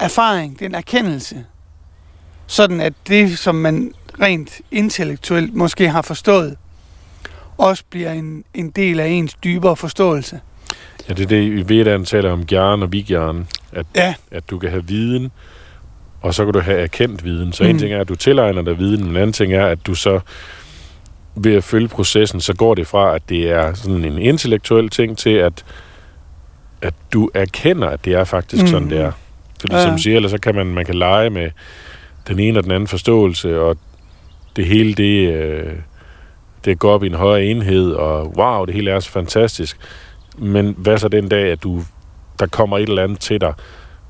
[0.00, 1.44] erfaring, den erkendelse,
[2.46, 6.56] sådan at det, som man rent intellektuelt måske har forstået,
[7.58, 10.40] også bliver en, en del af ens dybere forståelse.
[11.08, 14.14] Ja, det er det, i Vedaen taler om gjern og vigjern, at, Ja.
[14.30, 15.30] at du kan have viden,
[16.22, 17.52] og så kan du have erkendt viden.
[17.52, 17.68] Så mm.
[17.70, 17.80] en Mm.
[17.80, 20.20] ting er, at du tilegner dig viden, men en anden ting er, at du så
[21.36, 25.18] ved at følge processen, så går det fra, at det er sådan en intellektuel ting
[25.18, 25.64] til, at,
[26.82, 28.66] at du erkender, at det er faktisk mm.
[28.66, 28.70] Mm.
[28.72, 29.12] sådan, det er.
[29.60, 31.50] Fordi Ja, som du siger, ellers så kan man, man kan lege med
[32.28, 33.76] den ene og den anden forståelse, og
[34.56, 35.72] det hele, det, øh,
[36.64, 39.76] det går op i en højere enhed, og wow, det hele er så fantastisk.
[40.38, 41.82] Men hvad så den dag, at du,
[42.40, 43.54] der kommer et eller andet til dig,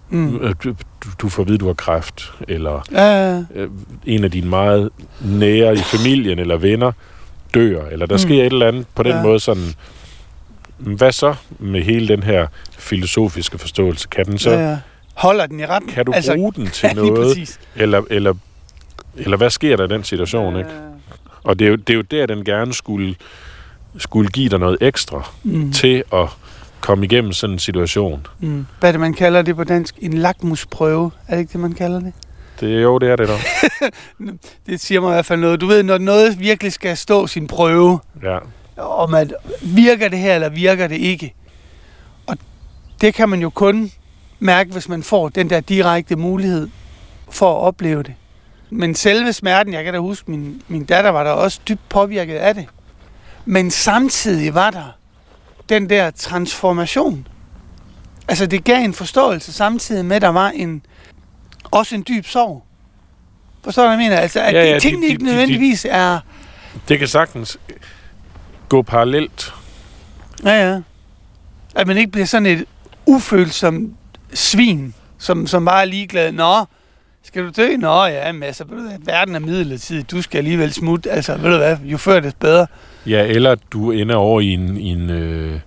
[0.09, 0.37] Mm.
[0.37, 0.74] Øh, du,
[1.22, 3.42] du- får at vide, du har kræft, eller Ja, ja, ja.
[3.55, 3.70] øh,
[4.07, 6.92] en af dine meget nære i familien eller venner
[7.55, 8.18] dør, eller der Mm.
[8.18, 9.22] sker et eller andet på den Ja.
[9.22, 9.74] måde sådan,
[10.79, 12.46] hvad så med hele den her
[12.79, 14.09] filosofiske forståelse?
[14.09, 14.79] Kan den så, ja, ja.
[15.14, 15.90] Holder den i retten?
[15.90, 18.35] kan du bruge den til ja, noget, eller, eller,
[19.16, 20.70] eller hvad sker der i den situation, ikke?
[21.44, 23.14] Og det er, jo, det er jo der, den gerne skulle,
[23.98, 25.72] skulle give dig noget ekstra Mm.
[25.72, 26.29] til at
[26.81, 28.27] komme igennem sådan en situation.
[28.40, 28.66] Mm.
[28.81, 29.94] Hvad er det, man kalder det på dansk?
[29.98, 31.11] En lakmusprøve.
[31.29, 32.12] Er det ikke det, man kalder det?
[32.61, 33.37] Det, jo, det er det da.
[34.66, 35.61] Det siger mig i hvert fald noget.
[35.61, 38.38] Du ved, når noget virkelig skal stå sin prøve, Ja.
[38.77, 41.35] om at virker det her, eller virker det ikke.
[42.27, 42.37] Og
[43.00, 43.90] det kan man jo kun
[44.44, 46.68] mærke, hvis man får den der direkte mulighed
[47.30, 48.14] for at opleve det.
[48.70, 52.35] Men selve smerten, jeg kan da huske, min, min datter var der også dybt påvirket
[52.37, 52.66] af det.
[53.44, 54.96] Men samtidig var der
[55.68, 57.26] den der transformation.
[58.28, 60.83] Altså det gav en forståelse samtidig med, at der var en,
[61.70, 62.64] også en dyb sorg.
[63.64, 64.20] Forstår du, hvad jeg mener?
[64.20, 66.18] Altså, at Ja, ja, ja, de- tingene de- ikke de- de- nødvendigvis er...
[66.88, 67.59] Det kan sagtens
[68.68, 69.54] gå parallelt.
[70.44, 70.80] Ja, ja.
[71.74, 72.64] At man ikke bliver sådan et
[73.07, 73.96] ufølsomt
[74.34, 76.32] svin, som, som bare er ligeglad.
[76.32, 76.64] Nå,
[77.22, 77.76] skal du dø?
[77.76, 80.10] Nå, ja, men altså, ved du hvad, verden er midlertidig.
[80.10, 81.10] Du skal alligevel smutte.
[81.10, 82.66] Altså, ved du hvad, jo før det bedre.
[83.06, 84.76] Ja, eller du ender over i en...
[84.76, 85.60] I en øh,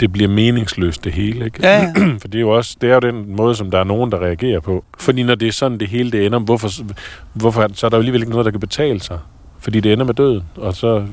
[0.00, 1.58] det bliver meningsløst det hele, ikke?
[1.62, 1.92] Ja.
[2.20, 4.18] For det er jo også det er jo den måde, som der er nogen, der
[4.18, 4.84] reagerer på.
[4.98, 6.68] Fordi når det er sådan, det hele det ender, hvorfor,
[7.32, 9.18] hvorfor så er der jo alligevel ikke noget, der kan betale sig?
[9.58, 11.06] Fordi det ender med døden, og så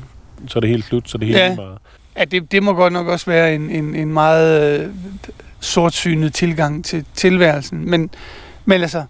[0.48, 1.54] så er det helt slut, så er det helt ja.
[1.54, 1.78] meget.
[2.18, 4.88] Ja, det, det må godt nok også være en, en, en meget øh,
[5.64, 7.90] sortsynet tilgang til tilværelsen.
[7.90, 8.10] Men,
[8.64, 9.04] men altså,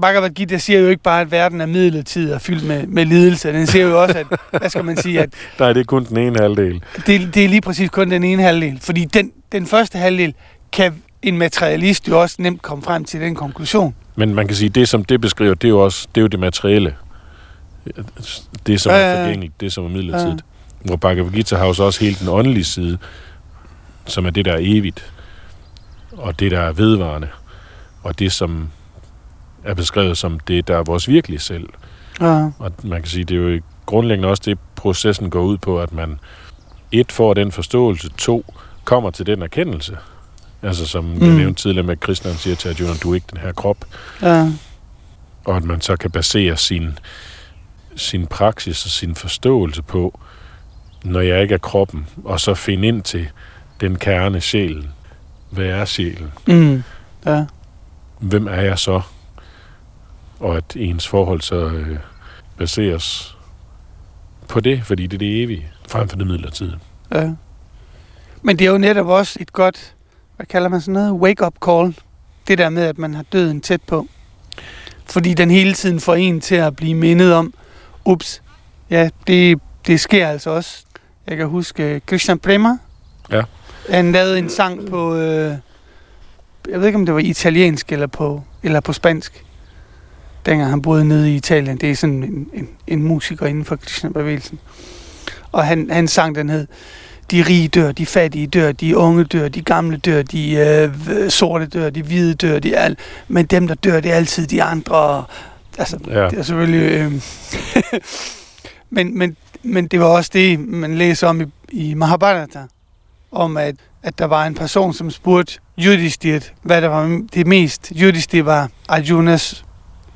[0.00, 3.52] Bhagavad Gita siger jo ikke bare, at verden er midlertidig og fyldt med, med lidelse.
[3.52, 4.26] Den siger jo også, at,
[4.58, 5.28] hvad skal man sige, at
[5.60, 6.82] Nej, det er kun den ene halvdel.
[7.06, 8.78] det, det er lige præcis kun den ene halvdel.
[8.80, 10.34] Fordi den, den første halvdel
[10.72, 13.94] kan en materialist jo også nemt komme frem til den konklusion.
[14.16, 16.28] Men man kan sige, det som det beskriver, det er jo også det, er jo
[16.28, 16.94] det materielle.
[18.66, 19.22] Det, som er ja.
[19.22, 20.44] forgængeligt, det, som er midlertidigt.
[20.84, 22.98] Hvor Bhagavad Gita har jo så også helt den åndelige side,
[24.06, 25.12] som er det, der er evigt,
[26.12, 27.28] og det, der er vedvarende,
[28.02, 28.68] og det, som
[29.64, 31.68] er beskrevet som det, der er vores virkelige selv.
[32.20, 32.50] Ja.
[32.58, 35.92] Og man kan sige, det er jo grundlæggende også det, processen går ud på, at
[35.92, 36.20] man
[36.92, 39.96] et får den forståelse, to kommer til den erkendelse.
[40.62, 41.20] Altså som mm.
[41.20, 43.84] jeg nævnte tidligere med, at siger til Arjuna, du er ikke den her krop.
[44.22, 44.52] Ja.
[45.44, 46.98] Og at man så kan basere sin,
[47.96, 50.20] sin praksis og sin forståelse på,
[51.04, 53.28] når jeg ikke er kroppen, og så finde ind til
[53.80, 54.92] den kerne sjælen.
[55.50, 56.32] Hvad er sjælen?
[56.46, 56.82] Mm.
[57.26, 57.44] ja.
[58.18, 59.00] Hvem er jeg så?
[60.40, 61.98] Og at ens forhold så øh,
[62.56, 63.36] baseres
[64.48, 66.78] på det, fordi det er det evige, frem for det midlertidige.
[67.14, 67.30] Ja.
[68.42, 69.94] Men det er jo netop også et godt,
[70.36, 71.96] hvad kalder man sådan noget, wake-up call.
[72.48, 74.06] Det der med, at man har døden tæt på.
[75.06, 77.54] Fordi den hele tiden får en til at blive mindet om,
[78.04, 78.42] ups,
[78.90, 80.84] ja, det, det sker altså også.
[81.26, 82.68] Jeg kan huske øh, Christian Prema.
[83.30, 83.42] Ja.
[83.90, 85.54] Han lavede en sang på, øh,
[86.68, 89.44] jeg ved ikke om det var italiensk eller på, eller på spansk.
[90.46, 91.76] Dengang han boede nede i Italien.
[91.76, 94.58] Det er sådan en, en, en musiker inden for Krishna-bevægelsen.
[95.52, 96.66] Og han, han sang den hed,
[97.30, 101.66] de rige dør, de fattige dør, de unge dør, de gamle dør, de øh, sorte
[101.66, 102.96] dør, de hvide dør, de al,
[103.28, 105.24] men dem, der dør, det er altid de andre.
[105.78, 106.92] Altså, Ja, det er selvfølgelig...
[106.92, 107.12] Øh,
[108.90, 112.60] men, men, men det var også det, man læser om i, i Mahabharata,
[113.32, 117.92] om at, at der var en person, som spurgte Yudhishthir, hvad der var det mest.
[117.96, 119.64] Yudhishthir var Arjunas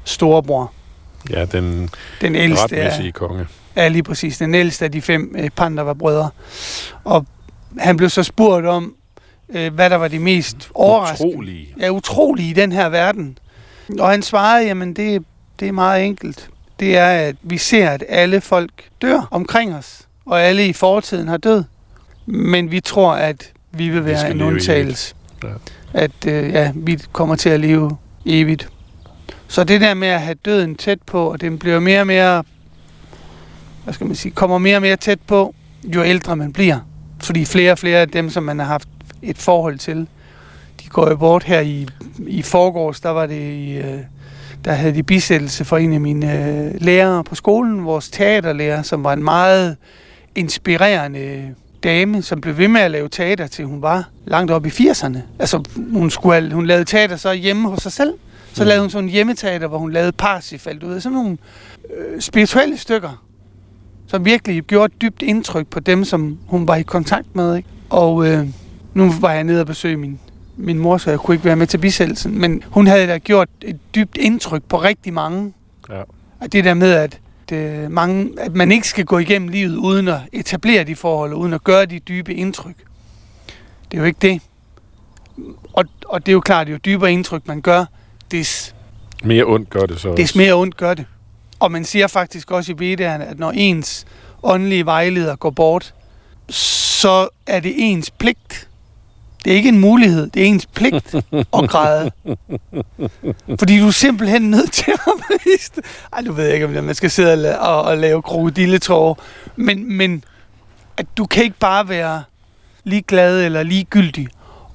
[0.05, 0.73] storebror.
[1.31, 3.47] ja den Den ældste af, retmæssige konge.
[3.77, 4.39] Ja, lige præcis.
[4.39, 6.31] Den ældste af de fem øh, Pandava-brødre.
[7.05, 7.27] Og
[7.79, 8.95] han blev så spurgt om,
[9.49, 11.33] øh, hvad der var det mest overraskende.
[11.33, 11.75] Utrolige.
[11.81, 13.39] Ja, utrolige i den her verden.
[13.99, 15.25] Og han svarede, jamen det,
[15.61, 16.49] det er meget enkelt.
[16.81, 18.71] Det er, at vi ser, at alle folk
[19.03, 20.09] dør omkring os.
[20.27, 21.65] Og alle i fortiden har død.
[22.27, 25.15] Men vi tror, at vi vil være skal en undtagelse.
[25.45, 25.49] Ja.
[25.93, 28.69] At øh, ja, vi kommer til at leve evigt.
[29.49, 32.45] Så det der med at have døden tæt på, og den bliver mere og mere,
[33.85, 35.55] hvad skal man sige, kommer mere og mere tæt på,
[35.85, 36.79] jo ældre man bliver.
[37.21, 38.89] Fordi flere og flere af dem, som man har haft
[39.23, 40.07] et forhold til,
[40.83, 41.89] de går jo bort her i,
[42.27, 43.99] i forgårs, der var det i, øh,
[44.65, 49.05] der havde de bisættelse for en af mine øh, lærere på skolen, vores teaterlærer, som
[49.05, 49.77] var en meget
[50.35, 51.55] inspirerende
[51.85, 55.19] dame, som blev ved med at lave teater, til hun var langt op i 80'erne.
[55.39, 58.13] Altså, hun, skulle hun lavede teater så hjemme hos sig selv.
[58.53, 58.67] Så Mm.
[58.69, 61.39] lavede hun sådan en hjemmeteater, hvor hun lavede Parsifal, du ved, sådan nogle
[61.99, 63.23] øh, spirituelle stykker,
[64.07, 67.57] som virkelig gjorde et dybt indtryk på dem, som hun var i kontakt med.
[67.57, 67.69] Ikke?
[67.91, 68.47] Og øh,
[68.95, 70.21] nu var jeg nede og besøge min,
[70.57, 73.49] min mor, så jeg kunne ikke være med til bisættelsen, men hun havde da gjort
[73.63, 75.53] et dybt indtryk på rigtig mange.
[75.91, 76.01] Ja.
[76.41, 77.19] Og det der med, at,
[77.53, 81.53] øh, mange, at man ikke skal gå igennem livet uden at etablere de forhold, uden
[81.53, 82.77] at gøre de dybe indtryk.
[83.91, 84.41] Det er jo ikke det.
[85.73, 87.85] Og, og det er jo klart, jo dybere indtryk man gør,
[88.31, 88.75] des,
[89.25, 90.39] Mere ondt gør det så des også.
[90.39, 91.07] mere ondt gør det.
[91.61, 94.05] Og man siger faktisk også i Vedaerne, at når ens
[94.43, 95.95] åndelige vejleder går bort,
[96.49, 98.69] så er det ens pligt.
[99.45, 102.11] Det er ikke en mulighed, det er ens pligt at græde.
[103.59, 105.85] Fordi du er simpelthen nødt til at vise det.
[106.13, 109.15] Ej, nu ved jeg ikke, om man skal sidde og, la- og, og lave krokodilletårer.
[109.57, 110.25] Men, men
[110.97, 112.23] at du kan ikke bare være
[112.85, 114.29] ligeglad eller ligegyldig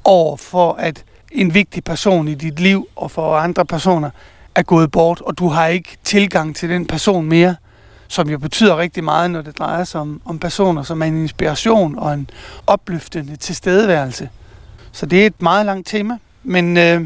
[0.03, 4.10] over for, at en vigtig person i dit liv og for andre personer
[4.56, 7.56] er gået bort, og du har ikke tilgang til den person mere,
[8.08, 11.21] som jo betyder rigtig meget, når det drejer sig om, om personer, som er en
[11.21, 12.30] inspiration og en
[12.67, 14.30] opløftende tilstedeværelse.
[14.97, 16.17] Så det er et meget langt tema.
[16.43, 17.01] Men øh,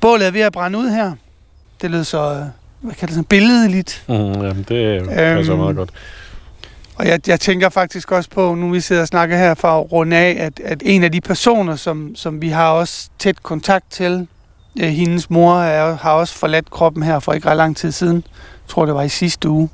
[0.00, 1.12] bålet er ved at brænde ud her.
[1.82, 2.36] Det lød så, øh,
[2.80, 4.04] hvad kalder det, sådan billedligt.
[4.08, 5.90] Mm, jamen, det passer Øhm, meget godt.
[6.96, 9.92] Og jeg, jeg tænker faktisk også på, nu vi sidder og snakker her for at
[9.92, 13.84] runde af, at, at en af de personer, som, som vi har også tæt kontakt
[13.90, 14.28] til,
[14.80, 18.16] øh, hendes mor er, har også forladt kroppen her for ikke ret lang tid siden.
[18.16, 19.68] Jeg tror, det var i sidste uge.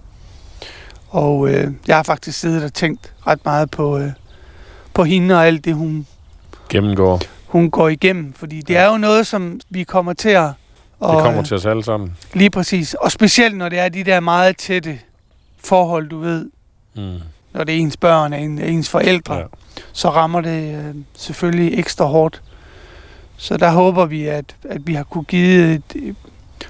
[1.08, 4.10] Og øh, jeg har faktisk siddet og tænkt ret meget på, øh,
[4.94, 6.06] på hende og alt det, hun,
[6.68, 7.20] Gennemgår.
[7.46, 8.32] hun går igennem.
[8.32, 10.44] Fordi det er jo noget, som vi kommer til at...
[11.00, 12.16] Det kommer øh, til os alle sammen.
[12.34, 12.94] Lige præcis.
[12.94, 14.98] Og specielt når det er de der meget tætte
[15.64, 16.50] forhold, du ved,
[16.96, 17.12] Mm.
[17.52, 19.40] når det er ens børn og en- ens forældre, Ja.
[19.40, 19.46] ja.
[19.92, 22.42] så rammer det øh, selvfølgelig ekstra hårdt.
[23.36, 26.16] Så der håber vi, at, at vi har kunne give et, et,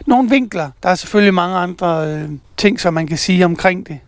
[0.06, 0.70] nogle vinkler.
[0.82, 3.98] Der er selvfølgelig mange andre øh, ting, som man kan sige omkring det.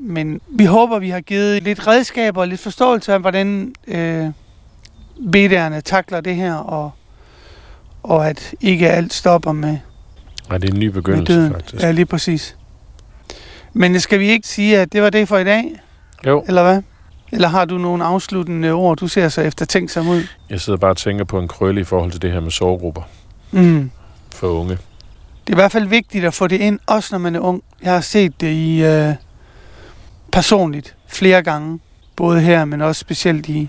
[0.00, 4.26] Men vi håber, vi har givet lidt redskaber og lidt forståelse af, hvordan øh,
[5.32, 6.90] bederne takler det her, og,
[8.02, 9.78] og at ikke alt stopper med,
[10.48, 11.82] Nej, det er en ny begyndelse, faktisk.
[11.82, 12.56] Ja, lige præcis.
[13.72, 15.80] Men skal vi ikke sige, at det var det for i dag,
[16.26, 16.82] Jo, eller hvad?
[17.32, 20.22] Eller har du nogle afsluttende ord, du ser så efter tænksom ud?
[20.50, 23.02] jeg sidder bare og tænker på en krølle i forhold til det her med sovegrupper
[23.50, 23.90] Mm.
[24.34, 24.70] for unge.
[25.46, 27.62] Det er i hvert fald vigtigt at få det ind, også når man er ung.
[27.82, 29.14] Jeg har set det i øh,
[30.32, 31.78] personligt flere gange,
[32.16, 33.68] både her, men også specielt i,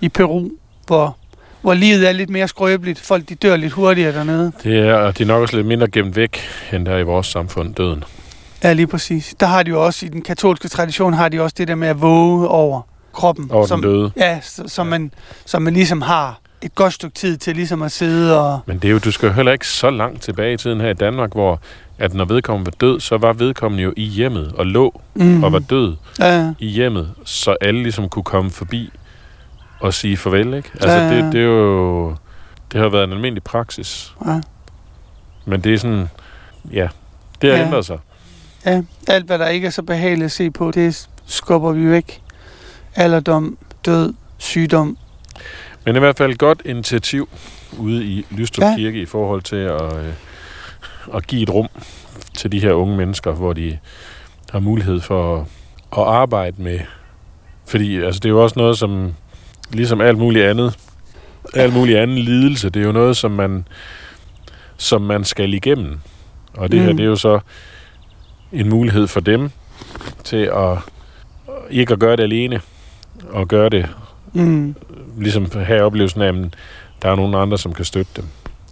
[0.00, 0.48] i Peru,
[0.86, 1.16] hvor,
[1.62, 3.00] hvor livet er lidt mere skrøbeligt.
[3.00, 4.52] Folk de dør lidt hurtigere dernede.
[4.62, 6.40] Det er, og det er nok også lidt mindre gemt væk,
[6.72, 8.04] end der er i vores samfund, døden.
[8.64, 9.34] Ja, lige præcis.
[9.40, 11.88] Der har de jo også, i den katolske tradition, har de også det der med
[11.88, 12.80] at våge over
[13.12, 13.50] kroppen.
[13.50, 14.10] Over som, den døde.
[14.16, 14.90] Ja, som, Ja.
[14.90, 15.10] Man,
[15.44, 18.58] som man ligesom har et godt stykke tid til ligesom at sidde og...
[18.66, 20.88] Men det er jo, du skal jo heller ikke så langt tilbage i tiden her
[20.90, 21.60] i Danmark, hvor
[21.98, 25.44] at når vedkommende var død, så var vedkommende jo i hjemmet og lå Mm.
[25.44, 28.90] og var død Ja, i hjemmet, så alle ligesom kunne komme forbi
[29.84, 30.70] og sige farvel, ikke?
[30.74, 31.24] Altså, Ja, ja, ja.
[31.24, 32.16] det, det er jo...
[32.72, 34.14] Det har været en almindelig praksis.
[34.26, 34.40] ja.
[35.44, 36.08] Men det er sådan...
[36.72, 36.88] Ja,
[37.42, 37.66] det har Ja.
[37.66, 37.98] ændret sig.
[38.66, 42.22] Ja, alt hvad der ikke er så behageligt at se på, det skubber vi væk.
[42.94, 44.98] Alderdom, død, sygdom.
[45.84, 47.28] Men i hvert fald et godt initiativ
[47.78, 48.70] ude i Lystrup Ja.
[48.70, 48.76] ja.
[48.76, 50.12] Kirke i forhold til at, øh,
[51.14, 51.68] at give et rum
[52.36, 53.78] til de her unge mennesker, hvor de
[54.52, 55.46] har mulighed for at,
[55.98, 56.80] at arbejde med.
[57.66, 59.14] Fordi altså, det er jo også noget, som
[59.74, 60.78] ligesom alt muligt andet,
[61.54, 63.68] alt muligt anden lidelse, det er jo noget, som man,
[64.76, 66.00] som man skal igennem.
[66.56, 66.86] Og det mm.
[66.86, 67.40] her, det er jo så
[68.52, 69.50] en mulighed for dem
[70.24, 70.78] til at
[71.70, 72.60] ikke at gøre det alene,
[73.30, 73.86] og gøre det
[74.36, 74.74] Mm.
[75.18, 76.34] ligesom have oplevelsen af, at
[77.02, 78.24] der er nogen andre, som kan støtte dem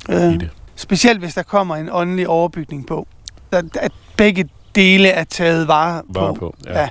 [0.08, 0.30] Ja.
[0.30, 0.50] i det.
[0.76, 3.06] Specielt hvis der kommer en åndelig overbygning på.
[3.52, 3.64] At,
[4.16, 6.12] begge dele er taget vare på.
[6.12, 6.54] Bare på.
[6.66, 6.80] Ja.
[6.80, 6.88] Ja.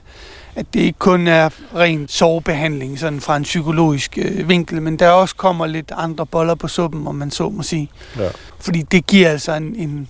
[0.62, 5.10] At det ikke kun er ren sovebehandling sådan fra en psykologisk øh, vinkel, men der
[5.10, 7.90] også kommer lidt andre boller på suppen, om man så må sige.
[8.18, 8.30] Ja.
[8.60, 10.10] Fordi det giver altså en, en,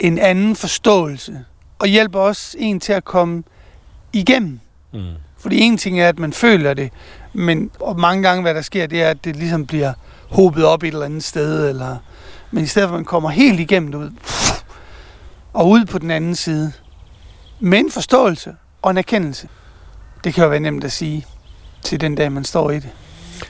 [0.00, 1.44] en anden forståelse,
[1.78, 3.42] og hjælper også en til at komme
[4.12, 4.60] igennem.
[4.92, 5.00] Mm.
[5.38, 6.90] Fordi en ting er, at man føler det,
[7.32, 9.92] men og mange gange, hvad der sker, det er, at det ligesom bliver
[10.30, 11.96] hobet op et eller andet sted, eller,
[12.50, 14.10] men i stedet for, at man kommer helt igennem det ud,
[15.52, 16.72] og ud på den anden side,
[17.60, 18.54] med en forståelse
[18.86, 19.48] og en erkendelse.
[20.24, 21.26] Det kan jo være nemt at sige
[21.82, 22.88] til den dag, man står i det.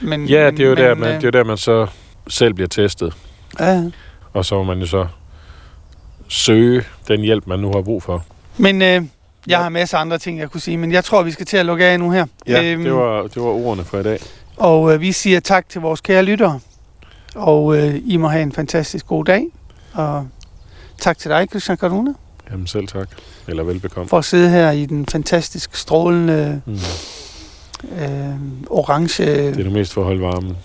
[0.01, 1.87] Men, Ja, det er jo men, der, man, øh, det er jo der, man så
[2.27, 3.13] selv bliver testet.
[3.59, 3.83] Ja,
[4.33, 5.07] Og så må man jo så
[6.27, 8.25] søge den hjælp, man nu har brug for.
[8.57, 9.01] men øh,
[9.47, 11.57] jeg har masser af andre ting, jeg kunne sige, men jeg tror, vi skal til
[11.57, 12.25] at lukke af nu her.
[12.47, 14.19] Ja, Øhm, det, var, det var ordene for i dag.
[14.57, 16.59] Og øh, vi siger tak til vores kære lyttere.
[17.35, 19.45] Og øh, I må have en fantastisk god dag.
[19.93, 20.27] Og
[20.99, 22.11] tak til dig, Christian Karuna,
[22.51, 23.07] Jamen selv tak.
[23.47, 24.09] Eller velbekomme.
[24.09, 26.73] for at sidde her i den fantastisk strålende Mm.
[28.01, 28.35] øh,
[28.69, 29.25] orange...
[29.25, 30.57] Det er det mest for at holde varmen.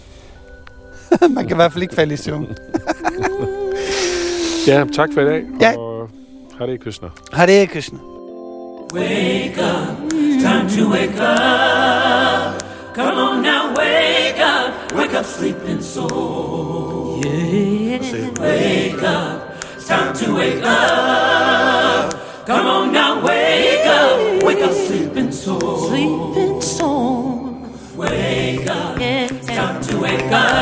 [1.35, 2.47] Man kan i hvert fald ikke falde i søvn.
[4.67, 5.43] Ja, tak for i dag.
[5.61, 5.77] Ja.
[5.79, 6.09] Og
[6.59, 7.09] har det Krishna.
[7.33, 7.99] Har det, Krishna?
[8.95, 12.63] Wake up, time to wake up.
[12.95, 17.23] Come on now, wake up, wake up, sleeping soul.
[17.27, 18.01] Yeah.
[18.41, 19.42] Wake up,
[19.93, 22.47] time to wake up.
[22.47, 25.89] Come on now, wake up, wake up, sleeping soul.
[25.89, 27.61] sleeping soul.
[27.95, 30.62] Wake up, it's time to wake up.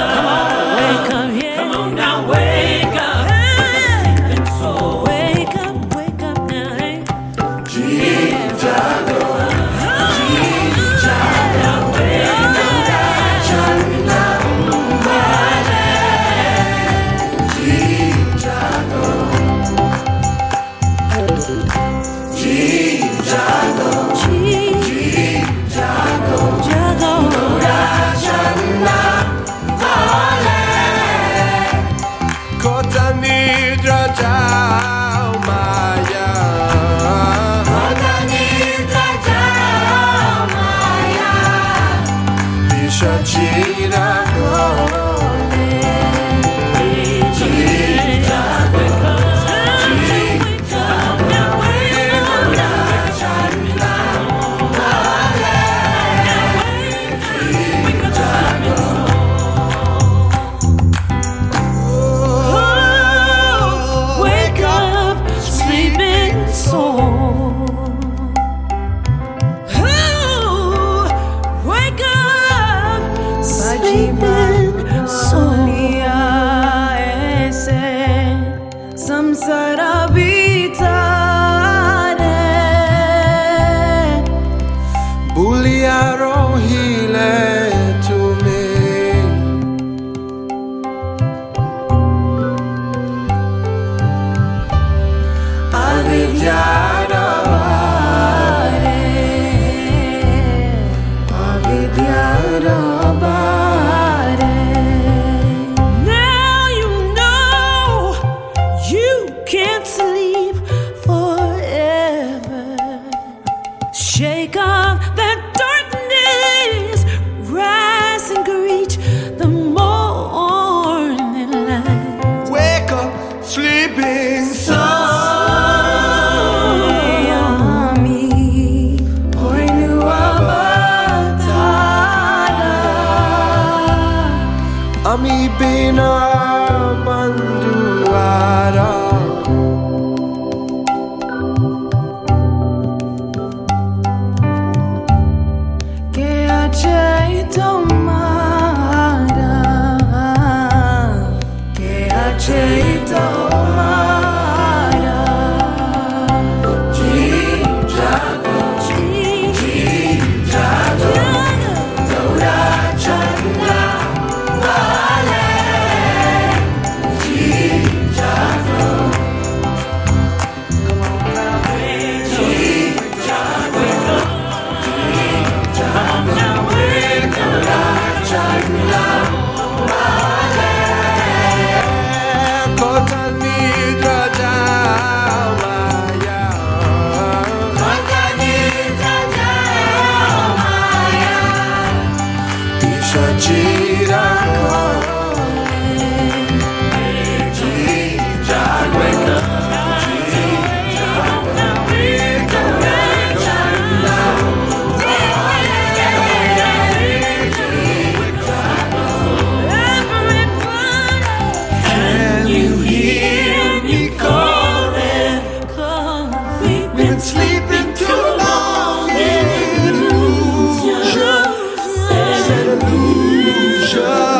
[223.92, 224.39] 这